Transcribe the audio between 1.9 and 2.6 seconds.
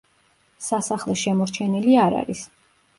არ არის.